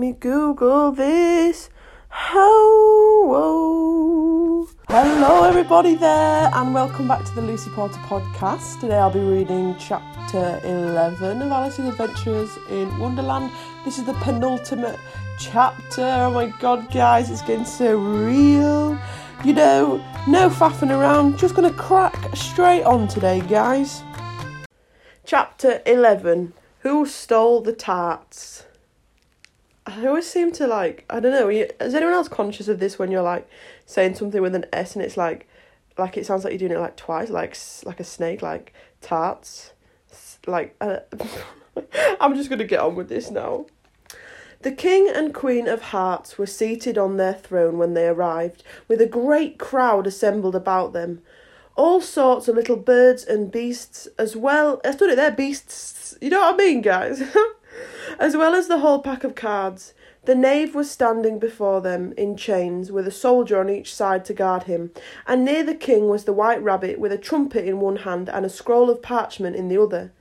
[0.00, 1.68] me Google this.
[2.10, 3.36] Whoa.
[4.88, 8.80] Hello, everybody there, and welcome back to the Lucy Porter podcast.
[8.80, 13.52] Today I'll be reading chapter 11 of Alice's Adventures in Wonderland.
[13.84, 14.98] This is the penultimate
[15.38, 16.02] chapter.
[16.02, 18.98] Oh my god, guys, it's getting so real.
[19.44, 24.02] You know, no faffing around, just gonna crack straight on today, guys.
[25.26, 28.64] Chapter 11 Who Stole the Tarts?
[29.96, 33.10] I always seem to like, I don't know, is anyone else conscious of this when
[33.10, 33.48] you're like
[33.86, 35.48] saying something with an S and it's like,
[35.98, 39.72] like it sounds like you're doing it like twice, like like a snake, like tarts,
[40.46, 40.98] like, uh,
[42.20, 43.66] I'm just gonna get on with this now.
[44.62, 49.00] The King and Queen of Hearts were seated on their throne when they arrived, with
[49.00, 51.22] a great crowd assembled about them.
[51.76, 54.80] All sorts of little birds and beasts, as well.
[54.84, 56.14] I stood it there, beasts.
[56.20, 57.22] You know what I mean, guys?
[58.18, 59.94] as well as the whole pack of cards.
[60.26, 64.34] The knave was standing before them in chains, with a soldier on each side to
[64.34, 64.90] guard him,
[65.26, 68.44] and near the king was the white rabbit with a trumpet in one hand and
[68.44, 70.12] a scroll of parchment in the other.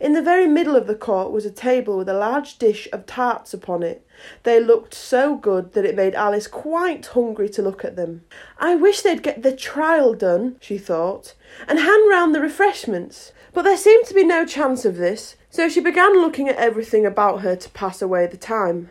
[0.00, 3.06] In the very middle of the court was a table with a large dish of
[3.06, 4.06] tarts upon it.
[4.44, 8.24] They looked so good that it made Alice quite hungry to look at them.
[8.58, 11.34] I wish they'd get the trial done, she thought,
[11.66, 13.32] and hand round the refreshments.
[13.52, 17.06] But there seemed to be no chance of this, so she began looking at everything
[17.06, 18.90] about her to pass away the time.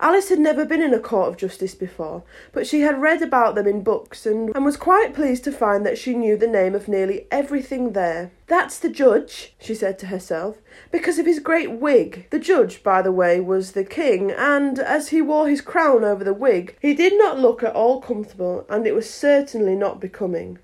[0.00, 3.54] Alice had never been in a court of justice before, but she had read about
[3.54, 6.74] them in books and, and was quite pleased to find that she knew the name
[6.74, 8.30] of nearly everything there.
[8.46, 10.56] That's the judge, she said to herself,
[10.90, 12.26] because of his great wig.
[12.30, 16.24] The judge, by the way, was the king, and as he wore his crown over
[16.24, 20.58] the wig, he did not look at all comfortable, and it was certainly not becoming.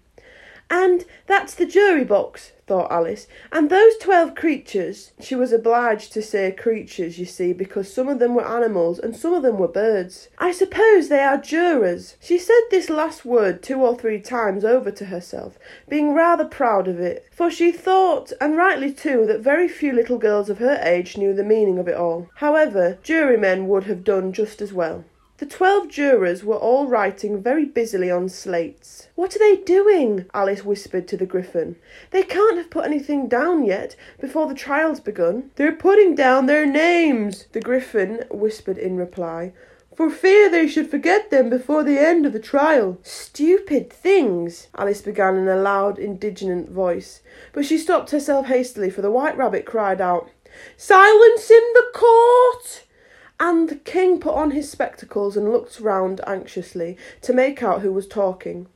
[0.70, 3.26] And that's the jury box, thought Alice.
[3.52, 8.18] And those twelve creatures, she was obliged to say creatures, you see, because some of
[8.18, 10.28] them were animals and some of them were birds.
[10.38, 12.16] I suppose they are jurors.
[12.20, 16.88] She said this last word two or three times over to herself, being rather proud
[16.88, 20.80] of it, for she thought, and rightly too, that very few little girls of her
[20.82, 22.28] age knew the meaning of it all.
[22.36, 25.04] However, jurymen would have done just as well.
[25.44, 29.08] The twelve jurors were all writing very busily on slates.
[29.14, 30.24] What are they doing?
[30.32, 31.76] Alice whispered to the Gryphon.
[32.12, 35.50] They can't have put anything down yet before the trial's begun.
[35.56, 39.52] They're putting down their names, the Gryphon whispered in reply,
[39.94, 42.96] for fear they should forget them before the end of the trial.
[43.02, 47.20] Stupid things, Alice began in a loud, indignant voice,
[47.52, 50.30] but she stopped herself hastily, for the White Rabbit cried out,
[50.78, 52.84] Silence in the court!
[53.40, 57.92] And the king put on his spectacles and looked round anxiously to make out who
[57.92, 58.68] was talking.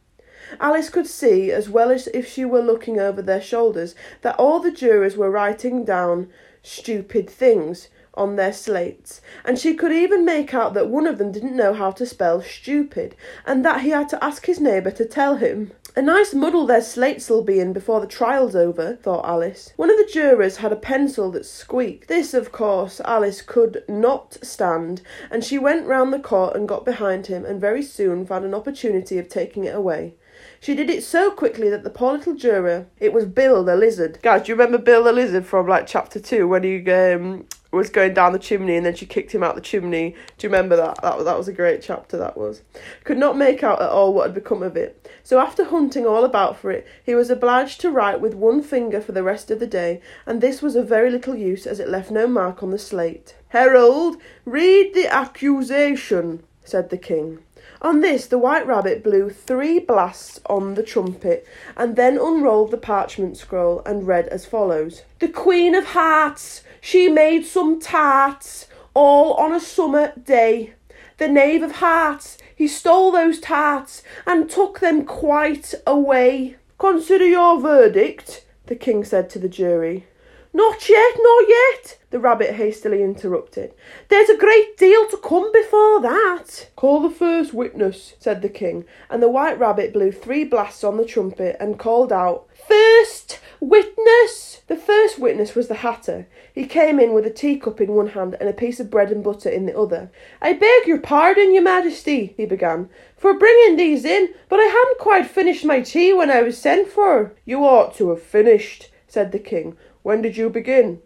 [0.60, 4.60] Alice could see, as well as if she were looking over their shoulders, that all
[4.60, 6.30] the jurors were writing down
[6.62, 7.88] stupid things
[8.18, 11.72] on their slates, and she could even make out that one of them didn't know
[11.72, 13.14] how to spell stupid,
[13.46, 15.72] and that he had to ask his neighbour to tell him.
[15.96, 19.72] A nice muddle their slates'll be in before the trial's over, thought Alice.
[19.76, 22.08] One of the jurors had a pencil that squeaked.
[22.08, 26.84] This, of course, Alice could not stand, and she went round the court and got
[26.84, 30.14] behind him, and very soon found an opportunity of taking it away.
[30.60, 34.18] She did it so quickly that the poor little juror, it was Bill the lizard.
[34.22, 37.90] Guys, do you remember Bill the lizard from like chapter two when he um, was
[37.90, 40.14] going down the chimney and then she kicked him out the chimney.
[40.38, 41.02] Do you remember that?
[41.02, 42.62] That was, that was a great chapter, that was.
[43.04, 45.08] Could not make out at all what had become of it.
[45.22, 49.00] So after hunting all about for it, he was obliged to write with one finger
[49.00, 51.88] for the rest of the day, and this was of very little use as it
[51.88, 53.34] left no mark on the slate.
[53.48, 57.40] Herald, read the accusation, said the king.
[57.80, 61.46] On this, the White Rabbit blew three blasts on the trumpet,
[61.76, 67.08] and then unrolled the parchment scroll and read as follows The Queen of Hearts, she
[67.08, 70.74] made some tarts, all on a summer day.
[71.18, 76.56] The Knave of Hearts, he stole those tarts, and took them quite away.
[76.78, 80.06] Consider your verdict, the king said to the jury.
[80.52, 83.74] Not yet, not yet, the rabbit hastily interrupted.
[84.08, 86.70] There's a great deal to come before that.
[86.74, 90.96] Call the first witness, said the king, and the white rabbit blew three blasts on
[90.96, 94.62] the trumpet and called out, First witness!
[94.68, 96.26] The first witness was the hatter.
[96.54, 99.22] He came in with a teacup in one hand and a piece of bread and
[99.22, 100.10] butter in the other.
[100.40, 104.98] I beg your pardon, your majesty, he began, for bringing these in, but I hadn't
[104.98, 107.34] quite finished my tea when I was sent for.
[107.44, 109.76] You ought to have finished, said the king.
[110.02, 111.02] When did you begin?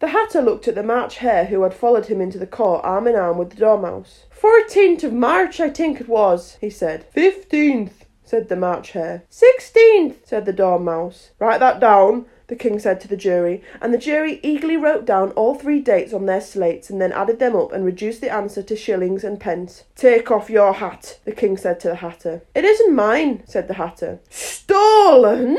[0.00, 3.06] The hatter looked at the March Hare who had followed him into the court arm
[3.06, 4.24] in arm with the Dormouse.
[4.30, 7.04] Fourteenth of March, I think it was, he said.
[7.12, 9.24] Fifteenth, said the March Hare.
[9.28, 11.30] Sixteenth, said the Dormouse.
[11.38, 12.24] Write that down.
[12.50, 16.12] the king said to the jury, and the jury eagerly wrote down all three dates
[16.12, 19.38] on their slates and then added them up and reduced the answer to shillings and
[19.38, 19.84] pence.
[19.94, 22.42] Take off your hat, the king said to the hatter.
[22.54, 24.18] It isn't mine, said the hatter.
[24.28, 25.58] Stolen?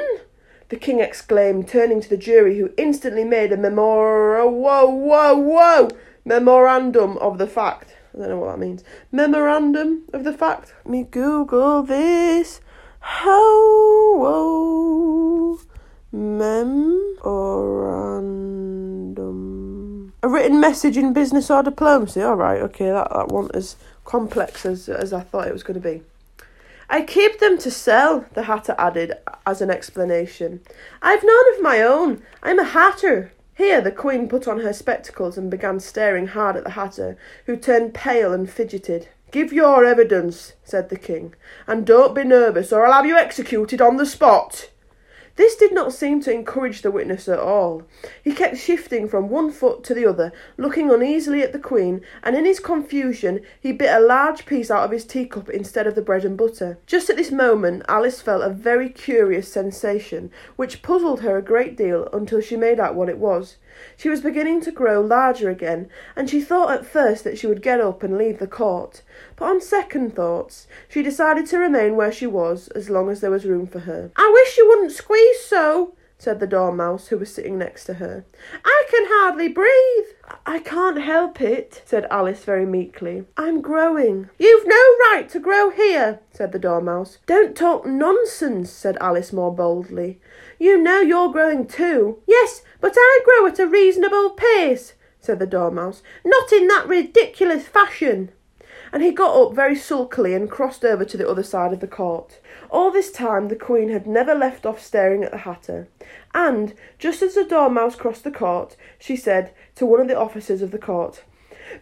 [0.71, 5.89] The king exclaimed, turning to the jury, who instantly made a memor whoa, whoa, whoa
[6.23, 7.97] memorandum of the fact.
[8.15, 8.83] I don't know what that means.
[9.11, 10.73] Memorandum of the fact.
[10.85, 12.61] Let me Google this.
[12.99, 15.59] How whoa
[16.13, 16.53] memorandum.
[20.23, 22.21] A written message in business or diplomacy.
[22.21, 23.75] All right, okay, that that wasn't as
[24.05, 26.01] complex as as I thought it was going to be.
[26.89, 29.13] I keep them to sell, the hatter added
[29.45, 30.61] as an explanation.
[31.01, 32.21] I've none of my own.
[32.43, 33.31] I'm a hatter.
[33.55, 37.55] Here the queen put on her spectacles and began staring hard at the hatter, who
[37.55, 39.09] turned pale and fidgeted.
[39.31, 41.35] Give your evidence, said the king,
[41.67, 44.69] and don't be nervous, or I'll have you executed on the spot.
[45.35, 47.83] This did not seem to encourage the witness at all.
[48.23, 52.35] He kept shifting from one foot to the other, looking uneasily at the Queen, and
[52.35, 56.01] in his confusion he bit a large piece out of his teacup instead of the
[56.01, 56.77] bread and butter.
[56.85, 61.77] Just at this moment Alice felt a very curious sensation, which puzzled her a great
[61.77, 63.57] deal until she made out what it was.
[63.95, 67.61] She was beginning to grow larger again, and she thought at first that she would
[67.61, 69.01] get up and leave the court.
[69.35, 73.31] But on second thoughts, she decided to remain where she was as long as there
[73.31, 74.11] was room for her.
[74.15, 74.91] I wish you wouldn't
[75.45, 78.23] so, said the Dormouse, who was sitting next to her.
[78.63, 80.05] I can hardly breathe.
[80.45, 83.25] I can't help it, said Alice very meekly.
[83.37, 84.29] I'm growing.
[84.37, 84.75] You've no
[85.09, 87.17] right to grow here, said the Dormouse.
[87.25, 90.21] Don't talk nonsense, said Alice more boldly.
[90.59, 92.19] You know you're growing too.
[92.27, 96.03] Yes, but I grow at a reasonable pace, said the Dormouse.
[96.23, 98.31] Not in that ridiculous fashion.
[98.93, 101.87] And he got up very sulkily and crossed over to the other side of the
[101.87, 102.39] court.
[102.69, 105.87] All this time the Queen had never left off staring at the Hatter,
[106.33, 110.61] and, just as the Dormouse crossed the court, she said to one of the officers
[110.61, 111.23] of the court,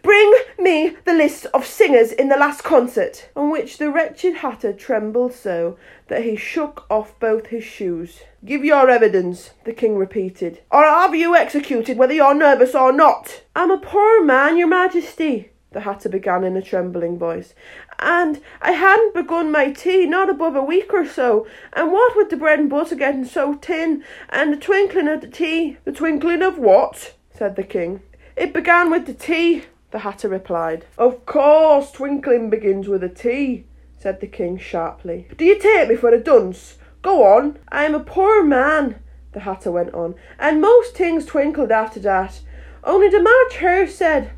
[0.02, 4.72] Bring me the list of singers in the last concert, on which the wretched Hatter
[4.72, 8.20] trembled so that he shook off both his shoes.
[8.44, 12.92] Give your evidence, the king repeated, or I'll have you executed whether you're nervous or
[12.92, 13.42] not.
[13.54, 17.54] I'm a poor man, your majesty, the Hatter began in a trembling voice,
[17.98, 22.30] and I hadn't begun my tea not above a week or so, and what with
[22.30, 25.76] the bread and butter getting so thin, and the twinkling of the tea.
[25.84, 27.14] The twinkling of what?
[27.32, 28.02] said the king.
[28.36, 30.86] It began with the tea, the Hatter replied.
[30.98, 33.64] Of course, twinkling begins with a T,
[33.96, 35.28] said the king sharply.
[35.36, 36.78] Do you take me for a dunce?
[37.02, 37.58] Go on.
[37.68, 39.00] I am a poor man,
[39.32, 42.40] the Hatter went on, and most things twinkled after that.
[42.82, 44.32] Only the March Hare said,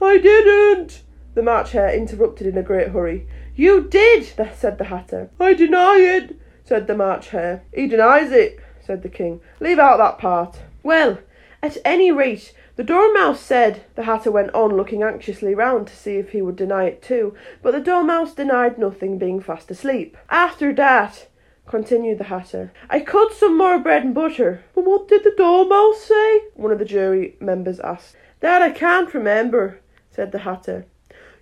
[0.00, 1.02] I didn't.
[1.34, 3.26] The March Hare interrupted in a great hurry.
[3.54, 5.30] You did, said the Hatter.
[5.40, 7.62] I deny it, said the March Hare.
[7.74, 9.40] He denies it, said the king.
[9.60, 10.60] Leave out that part.
[10.82, 11.18] Well,
[11.62, 16.16] at any rate, the Dormouse said, the Hatter went on, looking anxiously round to see
[16.16, 20.16] if he would deny it too, but the Dormouse denied nothing, being fast asleep.
[20.28, 21.28] After that,
[21.66, 24.62] continued the Hatter, I cut some more bread and butter.
[24.74, 26.42] But what did the Dormouse say?
[26.54, 28.14] One of the jury members asked.
[28.40, 29.80] That I can't remember,
[30.16, 30.86] said the Hatter.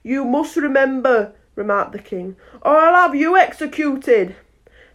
[0.03, 4.35] You must remember, remarked the king, or I'll have you executed.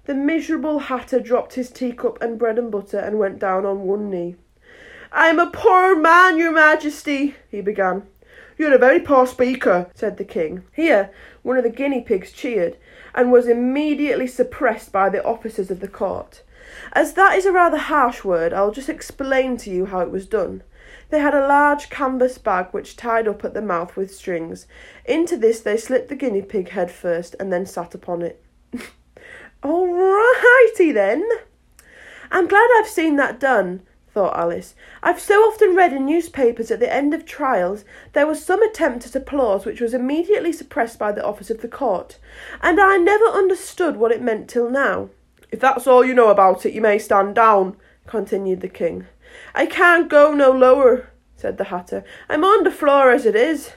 [0.05, 4.09] The miserable Hatter dropped his teacup and bread and butter and went down on one
[4.09, 4.35] knee.
[5.11, 8.03] I'm a poor man, your majesty, he began.
[8.57, 10.63] You're a very poor speaker, said the king.
[10.73, 11.11] Here,
[11.41, 12.77] one of the guinea pigs cheered,
[13.15, 16.43] and was immediately suppressed by the officers of the court.
[16.91, 20.27] As that is a rather harsh word, I'll just explain to you how it was
[20.27, 20.63] done.
[21.09, 24.67] They had a large canvas bag which tied up at the mouth with strings.
[25.05, 28.43] Into this they slipped the guinea pig head first and then sat upon it.
[29.63, 31.27] All righty then.
[32.31, 33.81] I'm glad I've seen that done,
[34.13, 34.75] thought Alice.
[35.01, 39.07] I've so often read in newspapers at the end of trials there was some attempt
[39.07, 42.19] at applause which was immediately suppressed by the office of the court,
[42.61, 45.09] and I never understood what it meant till now.
[45.51, 49.07] If that's all you know about it, you may stand down, continued the king.
[49.53, 52.03] I can't go no lower, said the Hatter.
[52.27, 53.73] I'm on the floor as it is.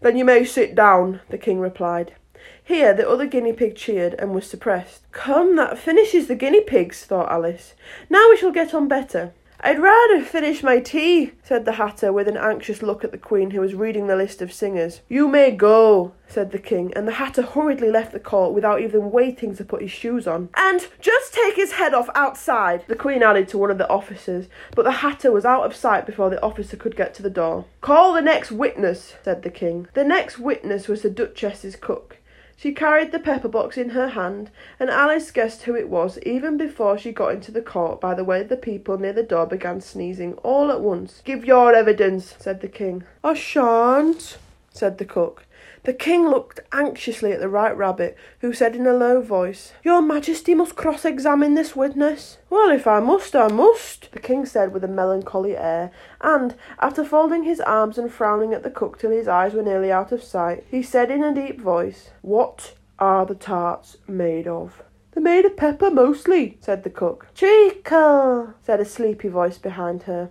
[0.00, 2.14] Then you may sit down, the king replied.
[2.62, 5.10] Here the other guinea pig cheered and was suppressed.
[5.12, 7.74] Come, that finishes the guinea pigs, thought Alice.
[8.08, 9.34] Now we shall get on better.
[9.62, 13.50] I'd rather finish my tea, said the Hatter with an anxious look at the Queen,
[13.50, 15.02] who was reading the list of singers.
[15.06, 19.10] You may go, said the King, and the Hatter hurriedly left the court without even
[19.10, 20.48] waiting to put his shoes on.
[20.54, 24.46] And just take his head off outside, the Queen added to one of the officers,
[24.74, 27.66] but the Hatter was out of sight before the officer could get to the door.
[27.82, 29.88] Call the next witness, said the King.
[29.92, 32.16] The next witness was the Duchess's cook.
[32.60, 36.58] She carried the pepper box in her hand, and Alice guessed who it was even
[36.58, 39.80] before she got into the court by the way the people near the door began
[39.80, 41.22] sneezing all at once.
[41.24, 43.04] Give your evidence, said the king.
[43.24, 44.36] I shan't,
[44.74, 45.46] said the cook.
[45.82, 50.02] The king looked anxiously at the White Rabbit, who said in a low voice, Your
[50.02, 52.36] Majesty must cross examine this witness.
[52.50, 57.02] Well, if I must, I must, the king said with a melancholy air, and, after
[57.02, 60.22] folding his arms and frowning at the cook till his eyes were nearly out of
[60.22, 64.82] sight, he said in a deep voice, What are the tarts made of?
[65.12, 67.28] They're made of pepper mostly, said the cook.
[67.34, 70.28] Treacle, said a sleepy voice behind her.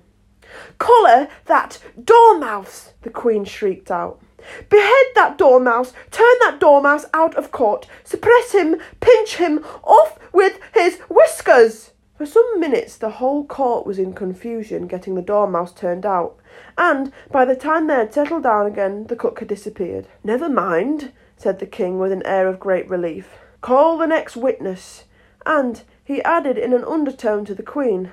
[0.77, 4.21] Collar that dormouse, the queen shrieked out.
[4.69, 10.59] Behead that dormouse, turn that dormouse out of court, suppress him, pinch him, off with
[10.73, 11.91] his whiskers.
[12.17, 16.37] For some minutes the whole court was in confusion getting the dormouse turned out,
[16.77, 20.07] and by the time they had settled down again the cook had disappeared.
[20.23, 23.37] Never mind, said the king with an air of great relief.
[23.61, 25.05] Call the next witness.
[25.45, 28.11] And he added in an undertone to the queen,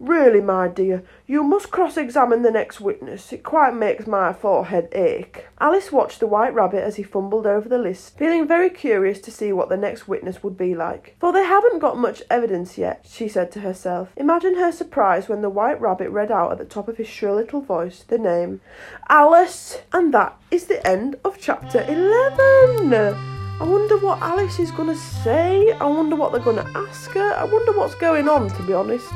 [0.00, 3.34] Really, my dear, you must cross examine the next witness.
[3.34, 5.46] It quite makes my forehead ache.
[5.60, 9.30] Alice watched the White Rabbit as he fumbled over the list, feeling very curious to
[9.30, 11.16] see what the next witness would be like.
[11.20, 14.08] For they haven't got much evidence yet, she said to herself.
[14.16, 17.34] Imagine her surprise when the White Rabbit read out at the top of his shrill
[17.34, 18.62] little voice the name
[19.10, 19.82] Alice.
[19.92, 22.94] And that is the end of chapter 11.
[22.94, 25.72] I wonder what Alice is going to say.
[25.72, 27.34] I wonder what they're going to ask her.
[27.34, 29.12] I wonder what's going on, to be honest.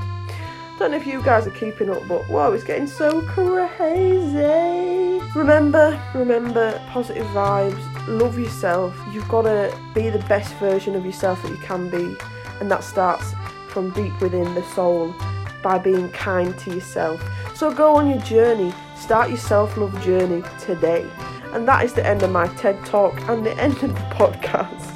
[0.78, 5.20] Don't know if you guys are keeping up, but whoa, it's getting so crazy.
[5.36, 8.98] Remember, remember, positive vibes, love yourself.
[9.12, 12.16] You've got to be the best version of yourself that you can be,
[12.60, 13.34] and that starts
[13.68, 15.14] from deep within the soul
[15.62, 17.22] by being kind to yourself.
[17.54, 21.08] So go on your journey, start your self love journey today.
[21.52, 24.90] And that is the end of my TED talk and the end of the podcast.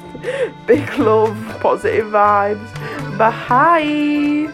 [0.66, 3.16] Big love, positive vibes.
[3.16, 4.52] Bye.